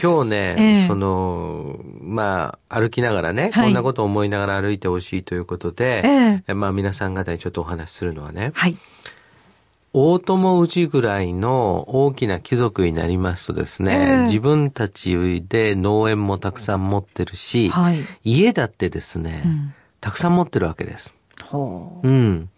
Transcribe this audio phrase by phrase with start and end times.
[0.00, 8.76] 今日ね、ええその、まあ、歩きながらね、はいこんなことを思いながら歩いてほしいということで、ええまあ皆さん方にちょっとお話しするのはね、はい。
[9.92, 17.98] 大友氏ぐらいの大きな貴族になりますとですね、ええ自分たちで農園もたくさん持ってるし、はい。
[18.22, 19.74] 家だってですね、うん。
[20.00, 21.14] たくさん持ってるわけです。
[21.44, 22.48] ほうん。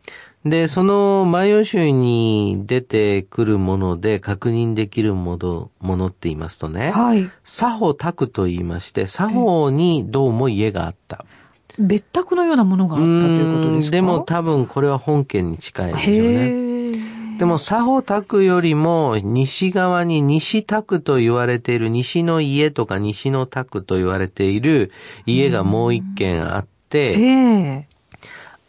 [0.44, 6.70] で、その万葉集に出てくるもので確認できるものものって言いますとう。
[6.70, 7.30] ね、はい。
[7.44, 11.26] 作法宅と言いまして、作法にどうも家があった。
[11.78, 13.86] 別宅のようなものがあったということですか？
[13.86, 17.38] うんでも多分これは本件に近いでしょうね。
[17.38, 24.90] でも、作法宅よりも西側に西宅と言われている西の家とか西の宅と言われている
[25.24, 27.22] 家がもう一軒あって、え
[27.86, 27.89] え。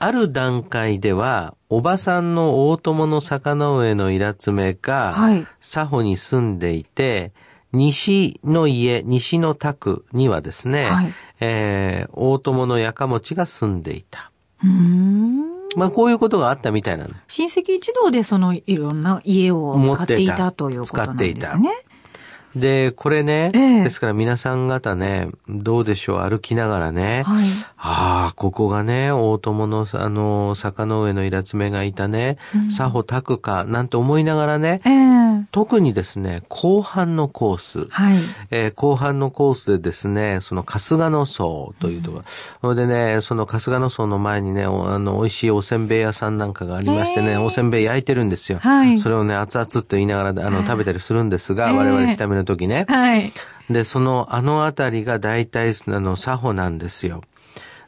[0.03, 5.45] ある段階では、おばさんの大友の坂の上のイラつめが、はい。
[5.59, 7.33] 佐保に住んでいて、
[7.71, 14.31] 西の家、西の宅にはですね、はいえー大友のやかもちが住んでいた。
[15.75, 17.11] まあ、こういうことがあったみたいなの。
[17.27, 21.57] 親戚一同でそのいろんな家を使っていたたということなん使っていた
[22.55, 23.83] でこれね、ええ。
[23.83, 27.45] ですから皆さん方ね、どうでしょう、歩きながらね、はい。
[27.77, 32.37] ああ、ここがね、大友の、あの、坂の上のイラつめがいたね、
[32.75, 35.21] 佐保拓か、なんて思いながらね、ええ。
[35.51, 38.17] 特にですね、後半のコース、はい。
[38.51, 42.23] えー後半のコースでですね、その春日野荘というところ、
[42.61, 48.59] それでね、その春日野荘の前にね、おあの、美味しいおせんべい屋さんなんかがありましてね、へーおせんべい焼いてるんですよ。
[48.61, 48.97] はい。
[48.99, 52.85] それをね、熱々と言いながら、あの、はい食べたりするんですが、えー我々下見の時ね。
[52.87, 53.31] はい。
[53.69, 57.21] で、その、あのあたりが大体、あの、作法なんですよ。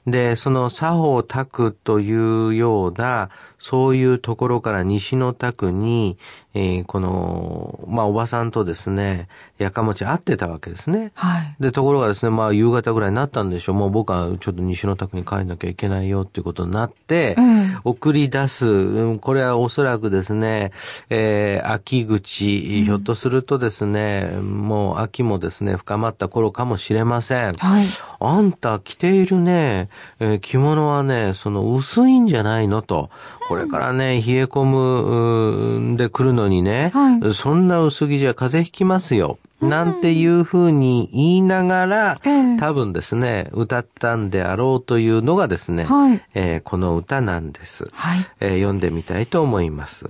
[0.06, 6.18] で、その作法宅というような、そういうところから西の宅に、
[6.54, 11.12] えーこの、まあ、おばさんとですね、やかもち会ってたわけですね。
[11.16, 11.56] はい。
[11.60, 13.76] で、ところがですね、まあ、夕方ぐらいになったんでしょう。
[13.76, 18.68] もう僕はちょっと西の宅に帰んなきゃいけないよっていうことになって、うん送り出す。
[18.68, 20.72] うんこれはおそらくですね、
[21.10, 27.54] えー秋口、ひょっとするとですね、もう秋もですね、深まった頃かもしれません。
[27.54, 27.86] はい。
[28.20, 29.90] あんた着ているね、
[30.20, 33.10] えー着物はね、その薄いんじゃないのと。
[33.48, 39.38] これからね、冷え込むうーで来るのにね、はいそんな薄着じゃ風邪ひきますよ。
[39.62, 47.90] なんていうふうに言いながら、ええ多分ですね、歌ったんであろうというのがですね、はいえーこの歌なんです。
[47.94, 48.20] はい。
[48.42, 50.10] えー読んでみたいと思います。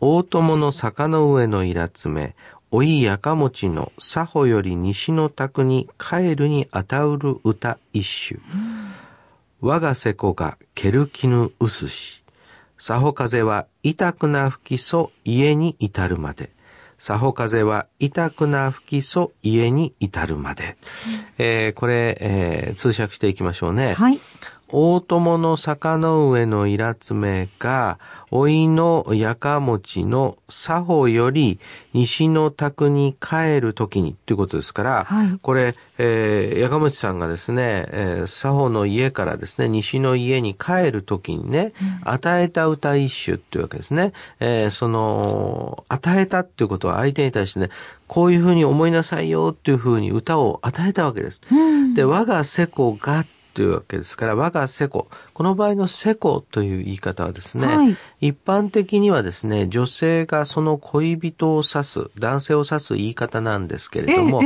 [0.00, 2.34] 大友の坂の上のイラつめ、
[2.70, 8.40] おいやかもちの佐保より西の宅に帰るにあたうる歌一首。
[9.66, 12.22] 我がせこがけるきぬうすし。
[12.76, 16.50] さほ風は痛くな吹きそ家に至るまで。
[16.98, 20.76] さほ風は痛くな吹きそ家に至るまで。
[21.38, 23.94] えーこれ、えー通訳していきましょうね。
[23.94, 24.20] はい。
[24.76, 28.00] 大友の坂の上のイラつめが、
[28.32, 31.60] おいのやかもちの作法より
[31.92, 44.12] 西の宅に帰るときにっていうことですから、はいこれ、えーやかもちさんがですね、えー作法の家からですね、西の家に帰るときにね、与えた歌一首っていうわけですね。
[44.40, 47.68] えーその、与えたっていうことは相手に対してね、
[48.08, 51.40] こういうふうに思いなさいよっていうふうに歌を与えたわけです。
[51.52, 51.94] うん。
[51.94, 53.24] で、我がせこが
[53.54, 55.08] というわけですから、我がせこ。
[55.32, 64.40] この場合のせこという言い方はですね、はい一般的にはですね、女性がその恋人を指す、男性を指す言い方なんですけれども、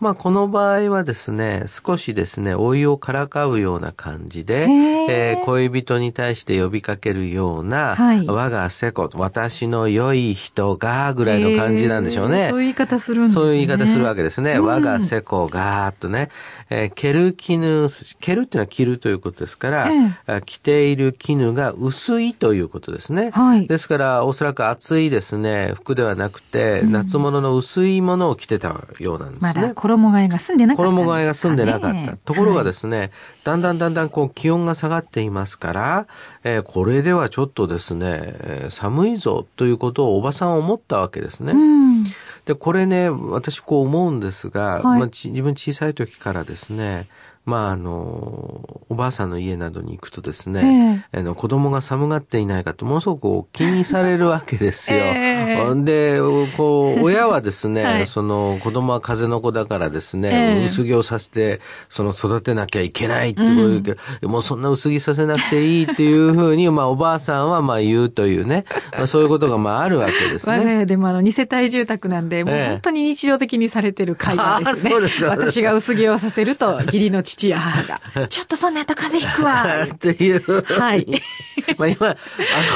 [0.00, 12.48] まあこの場合はですね、少しですね、老いをからかうような感じで、へええー恋人に対して呼びかけるような、はい我がせこ、私の良い人が、ぐらいの感じなんでしょうね。
[12.50, 13.34] そういう言い方するんですね。
[13.34, 14.54] そういう言い方するわけですね。
[14.54, 16.30] うん我がせこがーっとね。
[16.68, 17.88] えー、ケル絹、
[18.18, 23.19] ケルっていうのは着るということですから、えあ着ている絹が薄いということですね。
[23.30, 29.52] はいですから、おそらく厚いですね、服ではなくて、夏物の薄いものを着てたようなんですね。
[29.54, 30.96] まだ衣替えが済んでなかったね。
[30.96, 32.16] 衣替えが済んでなかった。
[32.16, 32.90] ところがですね。
[32.90, 33.10] ね、
[33.44, 36.06] だんだんだんだんこう気温が下がっていますから、
[36.44, 41.52] えーこれではちょっとですね、えー寒いぞということをおばさんは思ったわけですね。
[41.52, 42.04] うん。
[42.44, 47.08] で、これね、私こう思うんですが、はいまあ、ち自分小さい時からですね、
[47.46, 54.98] まあ、あの、おばあさんの家などに行くとですね、あの子供が寒がっていないかとものすごく気にされるわけですよ。
[55.16, 55.74] ええ。
[55.82, 56.20] で、
[56.56, 58.06] こう、親はですね、 はい。
[58.06, 60.28] その子供は風の子だからですね、
[60.58, 60.64] ええ。
[60.66, 70.80] 薄着をさせて、その育てなきゃいけないってこう言うけど、もうそんな薄着させなくていいっていうふうに、 まあおばあさんはまあ言うというね、まあそういうことがまああるわけです我がね。
[70.80, 74.90] 家でもあの、二世帯住宅なんで、もうええ本当に日常的にされてる会話ですね。
[74.90, 75.30] あそうですか。
[75.30, 79.84] 私が薄着をさせると、義理の父や母が、 ちょっとそんなやったら風邪ひくわ。
[79.84, 80.62] っていう。
[80.62, 81.06] はい。
[81.76, 82.16] まあ今、あ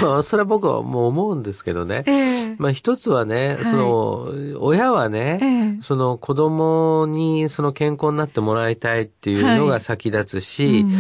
[0.03, 2.05] の、それは僕はもう思うんですけどね。
[2.07, 4.29] ええまあ一つはね、はいその、
[4.61, 10.93] 親はね、ええその子供にその健康になってもらいたいっていうのが先立つし、うん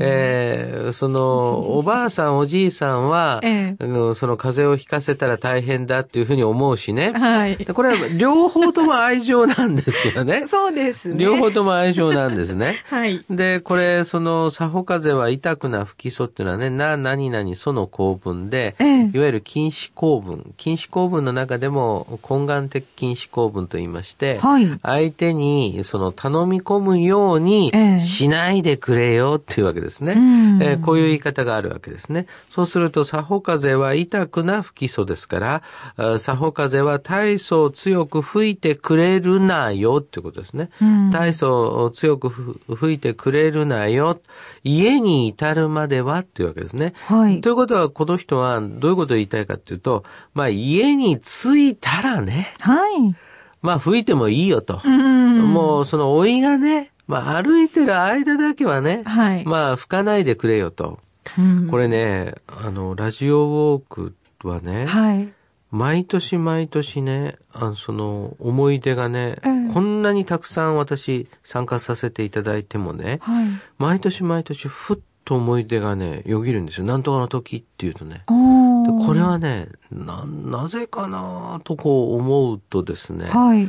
[0.00, 7.12] えーその、おばあさん、おじいさんは、ええあのその風邪をひかせたら大変だっていうふうに思うしね。
[7.12, 7.56] はい。
[7.56, 10.46] でこれは両方とも愛情なんですよね。
[10.48, 11.16] そうですね。
[11.22, 12.76] 両方とも愛情なんですね。
[12.88, 12.95] はい。
[13.30, 20.52] で、これ、その、作法風は痛くな不基礎っていうのはね、な、何々、その構文で、ええいわゆる禁止構文。
[20.56, 30.12] 禁止構文の中でも、根願的禁止構文と言いまして、はい相手に、その、頼み込むようにええ、しないでくれよっていうわけですね。
[30.12, 32.26] うんえーこういう言い方があるわけですね。
[32.50, 35.62] そうすると、作法風は痛くな不基礎ですから、
[35.96, 40.70] あ作法風は大層強く吹いてくれるなよっていうことですね。
[40.80, 44.20] うん大層強くふ吹いてくれるなよ。
[44.62, 46.92] 家に至るまではっていうわけですね。
[47.06, 50.04] はいということは、この人はどういうことを言いたいかっていうと、
[50.34, 53.14] まあ家に着いたらね、はい。
[53.60, 54.80] まあ吹いてもいいよと。
[54.84, 55.52] うん。
[55.52, 61.00] もうその老いがね、まあ歩いてる間だけはね、はいまあ吹かないでくれよと。
[61.38, 65.28] うんこれね、あの、ラジオウォークはね、はい。
[65.70, 73.48] 毎年毎年ね、あのその思い出がね、ええこんなにたくさん私参加させていただいてもね、はい。
[73.78, 76.86] 毎年毎年ふっと思い出がね、よぎるんですよ。
[76.86, 78.22] なんとかの時っていうとね。
[78.28, 83.68] これはね、な、なぜかなとこう思うとですね、はい。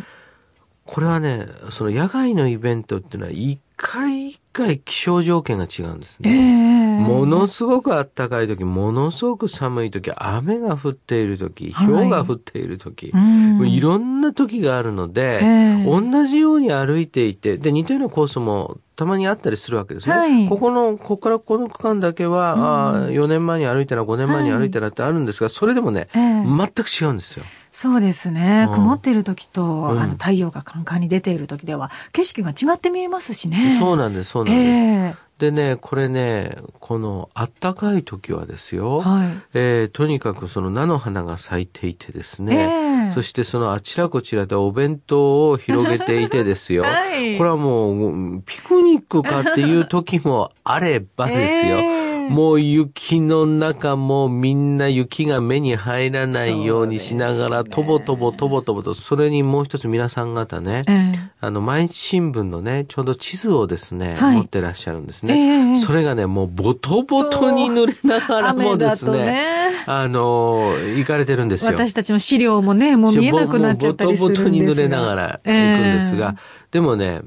[0.86, 6.32] これはね、その野外のイベントっていうのは一回一回気象条件が違うんですええ。
[6.32, 6.98] ね。
[7.00, 11.88] ものすごく暖かい時、ものすごく寒い時、雨が降っている時、はい。
[11.88, 13.58] 氷が降っている時、うん。
[13.60, 15.46] もういろんな時があるので、え
[15.80, 15.84] え。
[15.86, 20.16] 同じように歩いていて、で、似たようなコースもたまにあったりするわけですね。
[20.16, 20.50] はい。
[20.50, 26.44] ここの、ここからこの区間だけは、あー4年前に歩いたら5年前に歩いたらってあるんですが、それでもね、ええ。
[26.44, 27.46] 全く違うんですよ。
[27.80, 28.66] そうですね。
[28.70, 28.74] うん。
[28.74, 30.00] 曇っている時と、うん。
[30.00, 33.78] あの太陽がカンカンに出ている時では、景色が違って見えますしね。
[33.78, 35.16] そうなんです、そうなんえです。
[35.16, 39.28] えでね、これね、この暖かい時はですよ、はい。
[39.54, 43.12] えーとにかくその菜の花が咲いていてですね、ええ。
[43.14, 47.38] そしてそのあちらこちらでお弁当を広げていてですよ、 はい。
[47.38, 61.12] これはもうピクニックかっていう時もあればですよ、 ええもう雪の中もみんな雪が目に入らないようにしながら、とぼとぼとぼとぼと、それにもう一つ皆さん方ね、ええ。
[61.40, 64.36] あの、毎日新聞のね、ちょうど地図をですね、はい。
[64.38, 65.64] 持ってらっしゃるんですええ。
[65.64, 65.80] ね。
[65.80, 69.48] それがね、もうボトボトに濡れながらもですね、ね。
[69.86, 71.72] あの、行かれてるんですよ。
[71.72, 76.42] 私たちの資料もね、もう見えなくなっちゃったりするんですボトボトに濡れながら行くんですが、え。
[76.72, 77.22] でもね、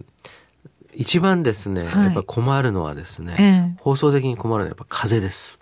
[0.95, 3.45] 一番ですね、はいやっぱ困るのはですね、え
[3.75, 5.61] え放送的に困るのはやっぱ風です。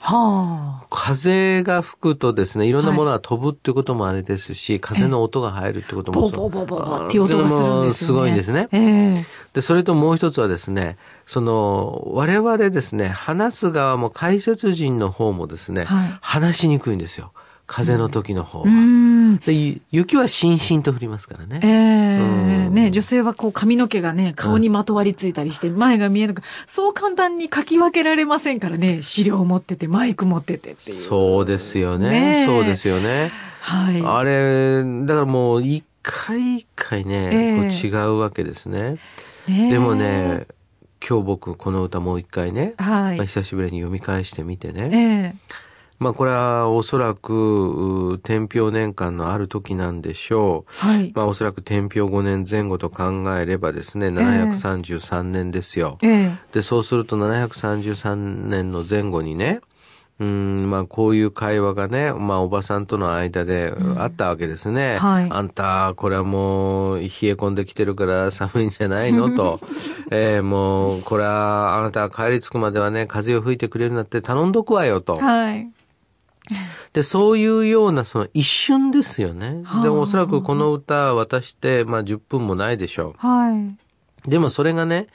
[0.00, 0.86] はあ。
[0.88, 7.90] 風が吹くとですね、いろんなものが飛ぶってこともあれですし、風の音が入るってこともボそうボボボボっていう音がするんですよね。
[7.90, 8.68] すごいんですね。
[8.72, 9.14] ええ
[9.52, 10.96] で、それともう一つはですね、
[11.26, 17.32] その、我々ですね、話す側も解説人の方もですね、はい話しにくいんですよ。
[17.70, 18.64] 風の時の方は。
[18.66, 19.36] うん。
[19.38, 21.60] でゆ雪はしんしんと降りますからね。
[21.62, 30.96] ええうんね、女性はこう髪の毛がね、顔にまとわりついたりして、前が見えなく、そう簡単に書き分けられませんからね、資料持ってて、マイク持っててっていう。
[30.96, 32.10] そうですよね。
[32.10, 33.30] ねえそうですよね。
[33.60, 34.02] はい。
[34.04, 38.98] あれ、だからもう一回一回ね、ええこう違うわけですね。
[39.48, 40.46] ねえでもね、
[41.06, 45.60] 今日僕この歌もう一回ね、はいまあ、久しぶりに読み返してみてね、ええ
[46.00, 50.86] まあこれはおそらく、う天平年間のある時なんでしょう。
[50.86, 51.12] はい。
[51.14, 55.98] まあおそらく天平5年前後と考えればですね、733年ですよ。
[56.02, 59.60] ええで、そうすると733年の前後にね、
[60.20, 64.96] うん、まあこういう会話がね、まあおばさんとの間であったわけですね。
[64.98, 69.28] はいあんた、これはもう冷え込んできてるから寒いんじゃないの？
[69.36, 69.60] と。
[70.10, 75.16] えーもう、これはあなた帰り着くまではね、風を吹いてくれるなって頼んどくわよと。
[75.16, 75.70] はい。
[76.92, 79.62] で、そういうようなその一瞬ですよね。
[79.64, 83.76] はあでもおそらくこの歌渡して、まあ10分もないでしょはい。
[84.26, 84.30] う。
[84.30, 85.06] でもそれがね、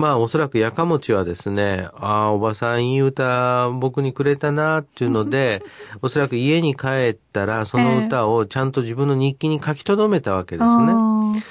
[0.00, 5.62] まあおそらくやかもちはですね、ああ、おばさんいい歌僕にくれたなっていうので、
[6.00, 10.94] おそらく家に帰ったらその歌をちゃんと自分の日記に書き留めたわけですね。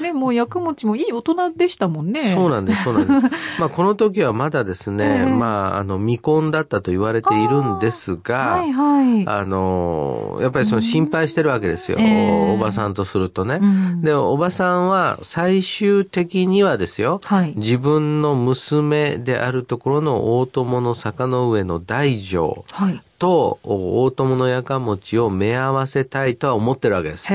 [0.01, 2.34] ね、もうやかもちもいい大人でしたもんね。
[2.34, 3.34] そうなんです、そうなんです。
[3.62, 12.00] まあこの時はまだですね、まああの未婚だったと言われているんですが、はいはい、あの、やっぱりその心配してるわけですよ。
[12.00, 13.62] おばさんとするとね。
[14.01, 22.65] で、おばさんは最終的にはですよ、はい、自分の娘であるところの大友の坂の上の大乗
[23.19, 27.27] と大友のやかもちを目合わせたいとは思ってるわけです。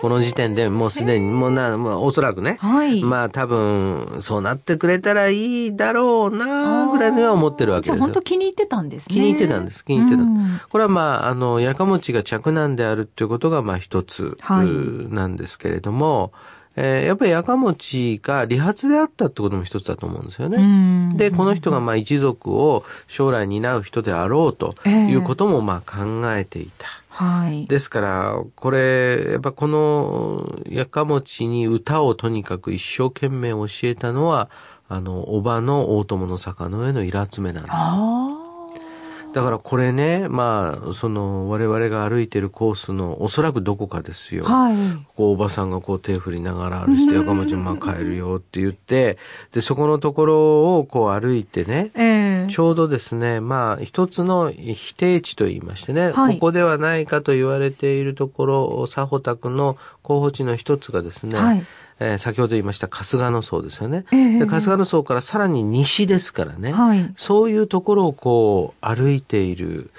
[0.00, 8.00] この時点でもうすでに、もうな、まあ、おそらくね、はい、まあ多分、そうなってくれたらいいだろうな、ぐらいには思ってるわけですよ。
[8.00, 9.14] 本当気に入ってたんですね。
[9.14, 9.84] 気に入ってたんです。
[9.84, 10.68] 気に入ってた。
[10.68, 16.32] これはまあ、あの、やかもちが着難であるっていうことがまあ一つ、なんですけれども、
[16.76, 21.14] えー、やっぱりやかもちが理髪であったってことも一つだと思うんですよね。
[21.16, 26.86] で、この人がまあ一族を将来担う人であろうということもまあ考えていた。
[26.86, 34.48] えー、はい、ですから、これ、やっぱこのやかもちに歌をとにかく一生懸命教えたのは、
[34.88, 38.41] あの、おばの大友の坂の上のイラつめなんです。
[39.32, 44.44] だからこれね、まあ、その我々が歩いてるコースのおそらくどこかですよ。
[44.44, 44.76] はい、
[45.16, 49.16] こうおばさんがこう手振りながら歩いて、やかもちまあ帰るよって言って、
[49.52, 61.64] で、そこのところをこう歩いてね、えー、ちょうどですね、まあ一つの否定地と言いましてね、はい、ここではないかと言われているところ、佐保宅の候補地の一つがですね、はい
[62.02, 69.90] えー、先ほど言いました春日野荘ですよね、えー、で春日野荘からさらに西ですからね、はい、そういうところをこう歩いている、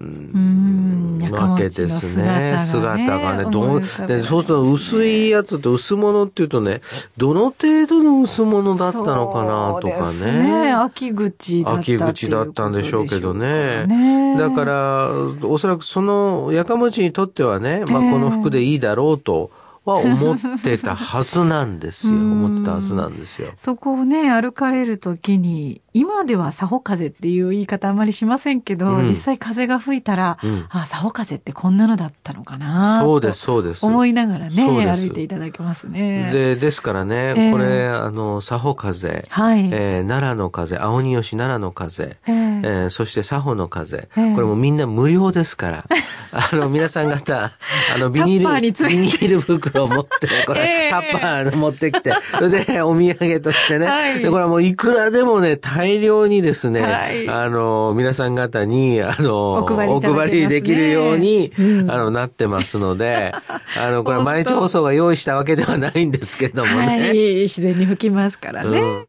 [0.00, 2.58] うん、わけですね。
[2.60, 3.50] 姿がね。
[3.50, 6.82] どでそうすると薄いやつと薄物っていうとね、
[7.16, 10.66] どの程度の薄物だったのかなとかね。
[10.66, 13.86] ね秋口だった秋口だったんでしょうけどね。
[13.86, 15.10] ねだから、
[15.44, 19.50] おそらくそのやかもちにとってはね、まあこの服でいいだろうと。
[19.54, 22.14] えーは思ってたはずなんですよ。
[22.18, 23.52] 思ってたはずなんですよ。
[23.56, 33.86] そこをね、歩かれるときに、今ではサホ風っていう言い方あまりしませんけど、うん、実際風が吹いたら、うん、あ、サホ風ってこんなのだったのかなそうです、そうです。
[33.86, 36.30] 思いながらね、歩いていただけますね。
[36.32, 45.84] で、ですからね、えー、これ、あの、サホ風、はい、えー、奈良の風、青鬼吉奈良の風、えー、えー、そしてサホの風、えー、これもみんな無料ですから、
[46.32, 47.52] あの、皆さん方、
[47.94, 63.32] あの、ビニール、ビニール袋を持って、これ、えー、タッパー持ってきて、それで、お土産としてね、はい、で、これはもういくらでもね、大量にですね、はい、あの、皆さん方に、あの、お配り、ね、お配りできるように、うん、あの、なってますので、
[63.80, 66.86] あの、これ毎日放送が用意したわけではないんですけどもね。
[66.86, 68.80] はい、自然に吹きますからね。
[68.80, 69.06] うん